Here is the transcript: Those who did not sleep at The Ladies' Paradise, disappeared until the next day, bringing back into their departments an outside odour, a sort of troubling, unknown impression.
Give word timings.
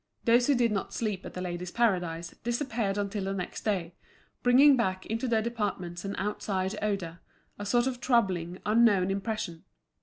Those 0.25 0.47
who 0.47 0.55
did 0.55 0.71
not 0.71 0.95
sleep 0.95 1.27
at 1.27 1.35
The 1.35 1.41
Ladies' 1.43 1.69
Paradise, 1.69 2.33
disappeared 2.43 2.97
until 2.97 3.25
the 3.25 3.35
next 3.35 3.63
day, 3.63 3.93
bringing 4.41 4.75
back 4.75 5.05
into 5.05 5.27
their 5.27 5.43
departments 5.43 6.03
an 6.03 6.15
outside 6.15 6.75
odour, 6.81 7.19
a 7.59 7.67
sort 7.67 7.85
of 7.85 8.01
troubling, 8.01 8.57
unknown 8.65 9.11
impression. 9.11 9.63